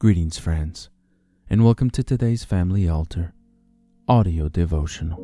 Greetings, 0.00 0.38
friends, 0.38 0.90
and 1.50 1.64
welcome 1.64 1.90
to 1.90 2.04
today's 2.04 2.44
Family 2.44 2.88
Altar 2.88 3.32
audio 4.06 4.48
devotional. 4.48 5.18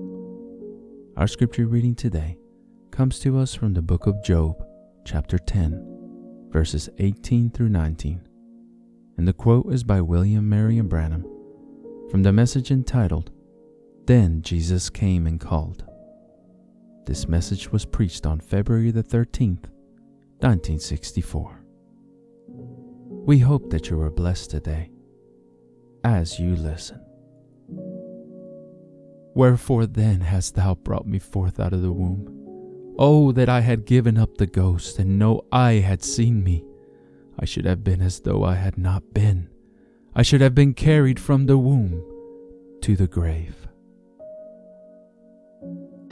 Our 1.16 1.28
scripture 1.28 1.68
reading 1.68 1.94
today 1.94 2.38
comes 2.90 3.20
to 3.20 3.38
us 3.38 3.54
from 3.54 3.74
the 3.74 3.82
book 3.82 4.08
of 4.08 4.24
Job, 4.24 4.66
chapter 5.04 5.38
10, 5.38 6.48
verses 6.50 6.88
18 6.98 7.50
through 7.50 7.68
19. 7.68 8.26
And 9.16 9.28
the 9.28 9.32
quote 9.32 9.72
is 9.72 9.84
by 9.84 10.00
William 10.00 10.48
Marion 10.48 10.88
Branham 10.88 11.24
from 12.10 12.24
the 12.24 12.32
message 12.32 12.72
entitled, 12.72 13.30
Then 14.06 14.42
Jesus 14.42 14.90
Came 14.90 15.28
and 15.28 15.38
Called. 15.38 15.84
This 17.06 17.28
message 17.28 17.70
was 17.70 17.84
preached 17.84 18.26
on 18.26 18.40
February 18.40 18.90
the 18.90 19.04
13th, 19.04 19.70
1964. 20.40 21.63
We 23.26 23.38
hope 23.38 23.70
that 23.70 23.88
you 23.88 23.98
are 24.02 24.10
blessed 24.10 24.50
today 24.50 24.90
as 26.04 26.38
you 26.38 26.54
listen. 26.54 27.00
Wherefore 29.34 29.86
then 29.86 30.20
hast 30.20 30.56
thou 30.56 30.74
brought 30.74 31.06
me 31.06 31.18
forth 31.18 31.58
out 31.58 31.72
of 31.72 31.80
the 31.80 31.90
womb? 31.90 32.94
Oh, 32.98 33.32
that 33.32 33.48
I 33.48 33.60
had 33.62 33.86
given 33.86 34.18
up 34.18 34.36
the 34.36 34.46
ghost, 34.46 34.98
and 34.98 35.18
no 35.18 35.40
eye 35.50 35.80
had 35.80 36.04
seen 36.04 36.44
me. 36.44 36.66
I 37.38 37.46
should 37.46 37.64
have 37.64 37.82
been 37.82 38.02
as 38.02 38.20
though 38.20 38.44
I 38.44 38.56
had 38.56 38.76
not 38.76 39.14
been. 39.14 39.48
I 40.14 40.20
should 40.20 40.42
have 40.42 40.54
been 40.54 40.74
carried 40.74 41.18
from 41.18 41.46
the 41.46 41.56
womb 41.56 42.04
to 42.82 42.94
the 42.94 43.06
grave. 43.06 43.66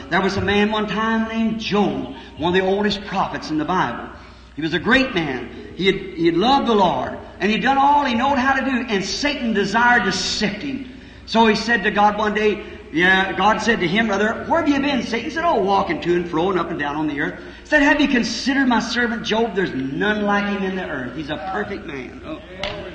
There 0.09 0.23
was 0.23 0.39
a 0.39 0.41
man 0.41 0.73
one 0.73 0.89
time 0.89 1.29
named 1.29 1.61
Job, 1.61 2.15
one 2.39 2.57
of 2.57 2.61
the 2.61 2.67
oldest 2.67 3.05
prophets 3.05 3.51
in 3.51 3.59
the 3.59 3.67
Bible. 3.67 4.09
He 4.57 4.63
was 4.63 4.73
a 4.73 4.79
great 4.79 5.15
man. 5.15 5.62
He 5.77 5.87
had, 5.87 5.97
he 5.97 6.27
had 6.27 6.37
loved 6.37 6.69
the 6.69 6.75
Lord, 6.75 7.19
and 7.41 7.51
he'd 7.51 7.63
done 7.63 7.79
all 7.79 8.05
he 8.05 8.15
knowed 8.15 8.39
how 8.39 8.55
to 8.55 8.65
do, 8.65 8.87
and 8.89 9.05
Satan 9.05 9.53
desired 9.53 10.05
to 10.05 10.13
sift 10.13 10.63
him. 10.63 10.89
So 11.27 11.47
he 11.47 11.55
said 11.55 11.85
to 11.85 11.91
God 11.91 12.19
one 12.19 12.35
day, 12.35 12.65
yeah, 12.93 13.33
God 13.33 13.63
said 13.63 13.81
to 13.81 13.89
him, 13.89 14.09
brother, 14.09 14.45
where 14.45 14.61
have 14.61 14.69
you 14.69 14.79
been? 14.79 15.03
Satan 15.03 15.31
said, 15.31 15.45
oh, 15.45 15.61
walking 15.61 16.03
to 16.03 16.15
and 16.15 16.29
fro 16.29 16.51
and 16.51 16.61
up 16.61 16.71
and 16.71 16.79
down 16.79 16.97
on 16.97 17.07
the 17.07 17.21
earth. 17.23 17.41
He 17.63 17.67
said, 17.67 17.83
have 17.83 18.03
you 18.03 18.09
considered 18.09 18.69
my 18.69 18.81
servant 18.81 19.25
Job? 19.25 19.55
There's 19.55 19.73
none 19.73 20.23
like 20.25 20.45
him 20.45 20.63
in 20.63 20.77
the 20.77 20.87
earth. 20.87 21.17
He's 21.17 21.31
a 21.31 21.39
perfect 21.53 21.87
man. 21.87 22.21
Oh. 22.23 22.43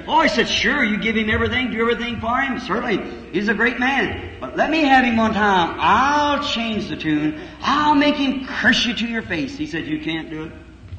oh, 0.08 0.22
he 0.22 0.30
said, 0.30 0.48
sure, 0.48 0.84
you 0.84 0.98
give 0.98 1.16
him 1.16 1.32
everything, 1.32 1.72
do 1.72 1.82
everything 1.82 2.20
for 2.20 2.40
him. 2.40 2.60
Certainly, 2.60 3.32
he's 3.32 3.48
a 3.48 3.56
great 3.56 3.80
man. 3.80 4.38
But 4.40 4.56
let 4.56 4.70
me 4.70 4.84
have 4.84 5.04
him 5.04 5.18
one 5.18 5.34
time. 5.34 5.78
I'll 5.80 6.44
change 6.44 6.90
the 6.90 6.96
tune. 6.96 7.42
I'll 7.62 7.96
make 7.96 8.16
him 8.16 8.46
curse 8.46 8.86
you 8.86 8.94
to 8.94 9.08
your 9.08 9.24
face. 9.24 9.58
He 9.58 9.66
said, 9.66 9.88
you 9.88 10.00
can't 10.00 10.30
do 10.30 10.44
it. 10.44 10.52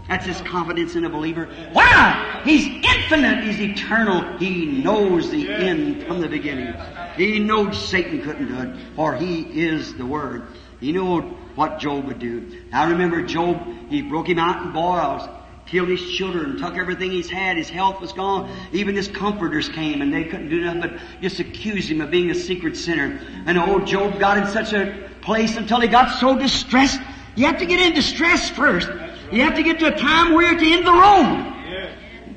That's 0.09 0.25
his 0.25 0.41
confidence 0.41 0.97
in 0.97 1.05
a 1.05 1.11
believer. 1.11 1.49
Why? 1.73 2.41
He's 2.45 2.67
infinite. 2.67 3.45
He's 3.45 3.61
eternal. 3.61 4.39
He 4.39 4.65
knows 4.65 5.31
the 5.31 5.51
end 5.51 6.05
from 6.05 6.21
the 6.21 6.29
beginning. 6.29 6.75
He 7.17 7.39
knows 7.39 7.89
Satan 7.89 8.23
couldn't 8.23 8.49
do 8.49 8.59
it, 8.61 8.77
for 8.97 9.15
he 9.15 9.43
is 9.43 9.95
the 9.95 10.07
Word. 10.07 10.47
He 10.81 10.93
knew 10.93 11.21
what 11.57 11.79
Job 11.79 12.07
would 12.07 12.21
do. 12.21 12.63
I 12.73 12.91
remember, 12.91 13.23
Job, 13.23 13.67
he 13.91 14.01
broke 14.01 14.29
him 14.29 14.39
out 14.39 14.65
in 14.65 14.73
boils, 14.73 15.29
killed 15.67 15.89
his 15.89 16.11
children, 16.13 16.57
took 16.57 16.77
everything 16.77 17.11
he's 17.11 17.29
had. 17.29 17.57
His 17.57 17.69
health 17.69 18.01
was 18.01 18.13
gone. 18.13 18.51
Even 18.73 18.95
his 18.95 19.09
comforters 19.09 19.69
came, 19.69 20.01
and 20.01 20.11
they 20.13 20.25
couldn't 20.25 20.49
do 20.49 20.61
nothing 20.61 20.81
but 20.81 20.93
just 21.21 21.41
accuse 21.41 21.91
him 21.91 22.01
of 22.01 22.11
being 22.11 22.31
a 22.31 22.35
secret 22.35 22.77
sinner. 22.77 23.21
And 23.45 23.59
old 23.59 23.87
Job 23.87 24.19
got 24.19 24.39
in 24.39 24.47
such 24.47 24.73
a 24.73 25.11
place 25.21 25.57
until 25.57 25.81
he 25.81 25.89
got 25.89 26.19
so 26.19 26.39
distressed. 26.39 27.01
You 27.35 27.47
have 27.47 27.59
to 27.59 27.67
get 27.67 27.81
in 27.81 27.93
distress 27.93 28.49
first. 28.49 28.89
You 29.31 29.43
have 29.43 29.57
to 29.57 29.63
get 29.63 29.79
to 29.81 29.95
a 29.95 29.97
time 29.97 30.35
where 30.35 30.45
you're 30.45 30.55
at 30.55 30.61
the 30.61 30.73
end 30.73 30.87
the 30.87 30.93
road. 30.93 31.55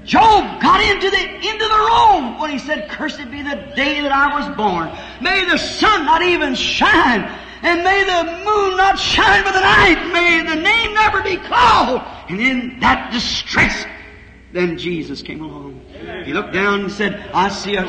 Job 0.04 0.62
got 0.62 0.82
into 0.82 1.10
the 1.10 1.32
of 1.62 1.70
the 1.70 1.78
road 1.78 2.38
when 2.40 2.50
he 2.50 2.60
said, 2.60 2.90
Cursed 2.90 3.30
be 3.30 3.42
the 3.44 3.56
day 3.76 4.02
that 4.02 4.12
I 4.12 4.40
was 4.40 4.56
born. 4.58 4.90
May 5.22 5.46
the 5.46 5.58
sun 5.58 6.06
not 6.06 6.22
even 6.22 6.56
shine, 6.56 7.22
and 7.62 7.84
may 7.84 8.04
the 8.04 8.24
moon 8.46 8.78
not 8.78 8.98
shine 8.98 9.44
by 9.44 9.52
the 9.52 9.62
night. 9.62 10.12
May 10.12 10.44
the 10.44 10.62
name 10.62 10.94
never 10.94 11.22
be 11.22 11.38
called. 11.38 12.02
And 12.30 12.42
in 12.42 12.80
that 12.80 13.12
distress, 13.12 13.86
then 14.54 14.78
Jesus 14.78 15.22
came 15.22 15.42
along. 15.42 15.82
He 16.26 16.34
looked 16.34 16.54
down 16.54 16.82
and 16.82 16.92
said, 16.92 17.32
I 17.34 17.50
see 17.50 17.76
a 17.76 17.86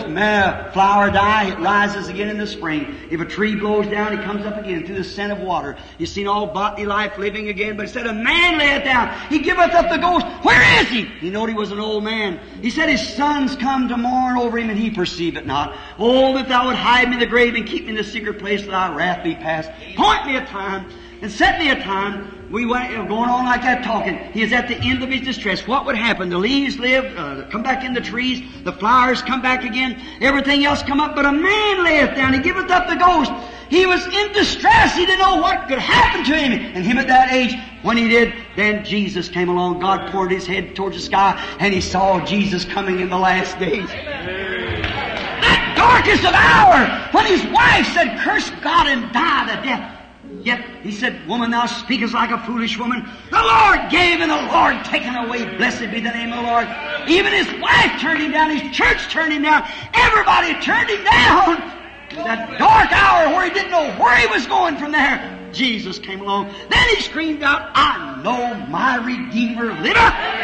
flower 0.72 1.10
die, 1.10 1.50
it 1.50 1.58
rises 1.58 2.08
again 2.08 2.28
in 2.28 2.38
the 2.38 2.46
spring. 2.46 2.94
If 3.10 3.20
a 3.20 3.24
tree 3.24 3.56
blows 3.56 3.86
down, 3.88 4.16
it 4.16 4.22
comes 4.24 4.46
up 4.46 4.56
again 4.56 4.86
through 4.86 4.96
the 4.96 5.04
scent 5.04 5.32
of 5.32 5.40
water. 5.40 5.76
You've 5.98 6.08
seen 6.08 6.28
all 6.28 6.46
bodily 6.46 6.86
life 6.86 7.18
living 7.18 7.48
again, 7.48 7.76
but 7.76 7.84
instead 7.84 8.06
a 8.06 8.12
man 8.12 8.58
layeth 8.58 8.84
down, 8.84 9.12
he 9.28 9.40
giveth 9.40 9.72
up 9.72 9.90
the 9.90 9.98
ghost. 9.98 10.26
Where 10.44 10.80
is 10.80 10.88
he? 10.88 11.04
He 11.04 11.30
knowed 11.30 11.48
he 11.48 11.54
was 11.54 11.72
an 11.72 11.80
old 11.80 12.04
man. 12.04 12.38
He 12.60 12.70
said 12.70 12.88
his 12.88 13.06
sons 13.06 13.56
come 13.56 13.88
to 13.88 13.96
mourn 13.96 14.38
over 14.38 14.58
him 14.58 14.70
and 14.70 14.78
he 14.78 14.90
perceive 14.90 15.36
it 15.36 15.46
not. 15.46 15.76
Oh, 15.98 16.34
that 16.34 16.48
thou 16.48 16.66
would 16.66 16.76
hide 16.76 17.08
me 17.08 17.14
in 17.14 17.20
the 17.20 17.26
grave 17.26 17.54
and 17.54 17.66
keep 17.66 17.84
me 17.84 17.90
in 17.90 17.96
the 17.96 18.04
secret 18.04 18.38
place 18.38 18.62
that 18.62 18.70
thy 18.70 18.94
wrath 18.94 19.24
be 19.24 19.34
past. 19.34 19.70
Point 19.96 20.26
me 20.26 20.36
a 20.36 20.46
time 20.46 20.86
and 21.22 21.31
set 21.31 21.59
me 21.59 21.71
a 21.71 21.81
time 21.81 22.50
we 22.50 22.66
went 22.66 22.93
going 23.09 23.31
on 23.31 23.47
like 23.47 23.62
that 23.62 23.83
talking. 23.83 24.19
He 24.34 24.43
is 24.43 24.53
at 24.53 24.69
the 24.69 24.77
end 24.77 25.03
of 25.03 25.09
his 25.09 25.22
distress. 25.22 25.66
What 25.66 25.87
would 25.87 25.97
happen? 25.97 26.28
The 26.28 26.37
leaves 26.37 26.78
live, 26.78 27.16
uh, 27.16 27.49
come 27.49 27.62
back 27.62 27.83
in 27.83 27.94
the 27.94 28.00
trees, 28.00 28.43
the 28.65 28.72
flowers 28.72 29.22
come 29.22 29.41
back 29.41 29.65
again, 29.65 29.99
everything 30.21 30.66
else 30.66 30.83
come 30.83 31.00
up, 31.00 31.16
but 31.16 31.25
a 31.25 31.33
man 31.33 31.83
layeth 31.83 32.15
down, 32.15 32.34
he 32.34 32.41
giveth 32.41 32.71
up 32.71 32.88
the 32.88 32.97
ghost. 32.97 33.33
He 33.71 33.87
was 33.87 34.05
in 34.05 34.33
distress. 34.34 34.94
He 34.94 35.06
didn't 35.06 35.21
know 35.21 35.37
what 35.37 35.66
could 35.66 35.78
happen 35.78 36.25
to 36.25 36.37
him. 36.37 36.53
And 36.75 36.84
him 36.84 36.99
at 36.99 37.06
that 37.06 37.33
age, 37.33 37.54
when 37.81 37.97
he 37.97 38.06
did, 38.06 38.34
then 38.54 38.84
Jesus 38.84 39.31
came 39.31 39.49
along. 39.49 39.81
God 39.81 40.10
poured 40.12 40.31
his 40.31 40.47
head 40.47 40.77
towards 40.77 40.94
the 40.94 41.03
sky, 41.03 41.43
and 41.59 41.72
he 41.72 41.81
saw 41.81 42.22
Jesus 42.27 42.66
coming 42.66 43.00
in 43.00 43.09
the 43.09 43.16
last 43.16 43.59
days. 43.59 43.89
That 45.41 45.72
darkest 45.75 46.22
of 46.22 46.34
hour, 46.34 46.87
when 47.12 47.25
his 47.25 47.43
wife 47.50 47.87
said, 47.94 48.21
curse 48.21 48.50
God 48.62 48.89
and 48.89 49.10
die 49.10 49.56
the 49.56 49.62
death. 49.62 50.01
Yet 50.44 50.64
he 50.82 50.91
said, 50.91 51.26
Woman, 51.28 51.50
thou 51.50 51.66
speakest 51.66 52.14
like 52.14 52.30
a 52.30 52.38
foolish 52.44 52.78
woman. 52.78 53.08
The 53.30 53.42
Lord 53.42 53.91
gave 53.91 54.20
and 54.20 54.30
the 54.30 54.53
Lord 54.53 54.84
taken 54.84 55.14
away. 55.14 55.44
Blessed 55.56 55.91
be 55.92 56.00
the 56.00 56.10
name 56.10 56.32
of 56.32 56.42
the 56.44 56.50
Lord. 56.50 56.69
Even 57.08 57.32
his 57.32 57.47
wife 57.60 58.00
turned 58.00 58.22
him 58.22 58.32
down. 58.32 58.50
His 58.50 58.76
church 58.76 59.08
turned 59.08 59.32
him 59.32 59.42
down. 59.42 59.69
Everybody 59.94 60.54
turned 60.60 60.91
him 60.91 61.04
down. 61.04 61.78
That 62.10 62.58
dark 62.58 62.92
hour 62.92 63.34
where 63.34 63.44
he 63.44 63.54
didn't 63.54 63.70
know 63.70 63.94
where 64.03 64.16
he 64.16 64.26
was 64.26 64.47
going 64.47 64.76
from 64.76 64.92
there. 64.92 65.38
Jesus 65.53 65.98
came 65.98 66.20
along. 66.20 66.53
Then 66.70 66.88
he 66.88 67.03
screamed 67.03 67.42
out, 67.42 67.70
I 67.74 68.20
know 68.22 68.54
my 68.66 68.97
Redeemer 68.97 69.72
liveth. 69.80 70.41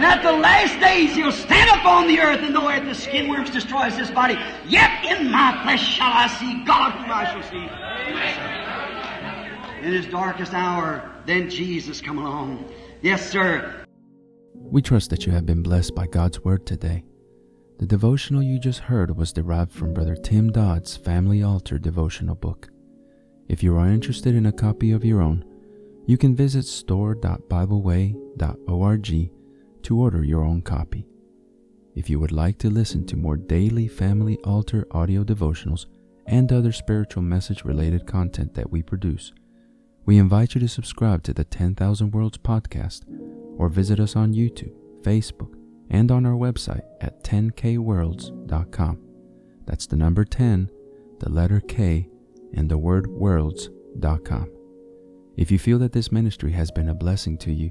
And 0.00 0.08
at 0.08 0.22
the 0.22 0.32
last 0.32 0.80
days 0.80 1.14
he'll 1.14 1.30
stand 1.30 1.68
up 1.68 1.84
on 1.84 2.08
the 2.08 2.20
earth, 2.20 2.40
and 2.40 2.54
though 2.54 2.70
at 2.70 2.86
the 2.86 2.94
skin 2.94 3.28
worms 3.28 3.50
destroys 3.50 3.98
this 3.98 4.10
body, 4.10 4.38
yet 4.66 5.04
in 5.04 5.30
my 5.30 5.62
flesh 5.62 5.86
shall 5.86 6.10
I 6.10 6.26
see 6.26 6.64
God 6.64 6.92
whom 6.92 7.10
I 7.10 7.30
shall 7.30 7.42
see. 7.42 7.68
In 9.86 9.92
his 9.92 10.06
darkest 10.06 10.54
hour, 10.54 11.06
then 11.26 11.50
Jesus 11.50 12.00
come 12.00 12.16
along. 12.16 12.64
Yes, 13.02 13.28
sir. 13.28 13.84
We 14.54 14.80
trust 14.80 15.10
that 15.10 15.26
you 15.26 15.32
have 15.32 15.44
been 15.44 15.62
blessed 15.62 15.94
by 15.94 16.06
God's 16.06 16.40
Word 16.40 16.64
today. 16.64 17.04
The 17.78 17.84
devotional 17.84 18.42
you 18.42 18.58
just 18.58 18.80
heard 18.80 19.14
was 19.14 19.34
derived 19.34 19.70
from 19.70 19.92
Brother 19.92 20.16
Tim 20.16 20.50
Dodd's 20.50 20.96
Family 20.96 21.42
Altar 21.42 21.78
devotional 21.78 22.36
book. 22.36 22.70
If 23.50 23.62
you 23.62 23.76
are 23.76 23.86
interested 23.86 24.34
in 24.34 24.46
a 24.46 24.52
copy 24.52 24.92
of 24.92 25.04
your 25.04 25.20
own, 25.20 25.44
you 26.06 26.16
can 26.16 26.34
visit 26.34 26.64
store.bibleway.org 26.64 29.30
to 29.84 29.98
order 29.98 30.24
your 30.24 30.42
own 30.42 30.62
copy. 30.62 31.06
If 31.94 32.08
you 32.08 32.20
would 32.20 32.32
like 32.32 32.58
to 32.58 32.70
listen 32.70 33.04
to 33.06 33.16
more 33.16 33.36
daily 33.36 33.88
Family 33.88 34.38
Altar 34.44 34.86
audio 34.92 35.24
devotionals 35.24 35.86
and 36.26 36.52
other 36.52 36.72
spiritual 36.72 37.22
message 37.22 37.64
related 37.64 38.06
content 38.06 38.54
that 38.54 38.70
we 38.70 38.82
produce, 38.82 39.32
we 40.06 40.18
invite 40.18 40.54
you 40.54 40.60
to 40.60 40.68
subscribe 40.68 41.22
to 41.24 41.32
the 41.32 41.44
10,000 41.44 42.10
Worlds 42.12 42.38
podcast 42.38 43.02
or 43.58 43.68
visit 43.68 44.00
us 44.00 44.16
on 44.16 44.32
YouTube, 44.32 44.72
Facebook, 45.02 45.54
and 45.90 46.10
on 46.10 46.24
our 46.24 46.34
website 46.34 46.82
at 47.00 47.22
10kworlds.com. 47.24 48.98
That's 49.66 49.86
the 49.86 49.96
number 49.96 50.24
10, 50.24 50.70
the 51.18 51.30
letter 51.30 51.60
K, 51.60 52.08
and 52.54 52.70
the 52.70 52.78
word 52.78 53.08
worlds.com. 53.08 54.50
If 55.36 55.50
you 55.50 55.58
feel 55.58 55.78
that 55.78 55.92
this 55.92 56.10
ministry 56.10 56.52
has 56.52 56.70
been 56.70 56.88
a 56.88 56.94
blessing 56.94 57.38
to 57.38 57.52
you, 57.52 57.70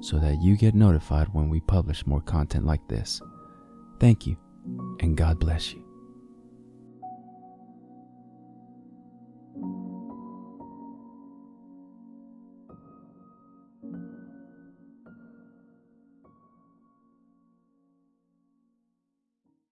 so 0.00 0.18
that 0.18 0.42
you 0.42 0.56
get 0.56 0.74
notified 0.74 1.28
when 1.32 1.48
we 1.48 1.60
publish 1.60 2.06
more 2.06 2.20
content 2.20 2.66
like 2.66 2.86
this. 2.88 3.20
Thank 3.98 4.26
you, 4.26 4.36
and 5.00 5.16
God 5.16 5.38
bless 5.38 5.72
you. 5.72 5.85